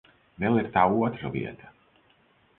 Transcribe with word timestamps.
Vēl 0.43 0.57
ir 0.61 0.69
tā 0.77 0.85
otra 1.05 1.31
vieta. 1.37 1.71